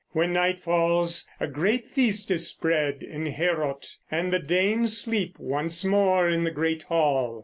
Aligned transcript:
When 0.13 0.33
night 0.33 0.63
falls 0.63 1.27
a 1.39 1.45
great 1.45 1.87
feast 1.91 2.31
is 2.31 2.47
spread 2.47 3.03
in 3.03 3.27
Heorot, 3.27 3.97
and 4.09 4.33
the 4.33 4.39
Danes 4.39 4.97
sleep 4.97 5.35
once 5.37 5.85
more 5.85 6.27
in 6.27 6.43
the 6.43 6.49
great 6.49 6.81
hall. 6.81 7.39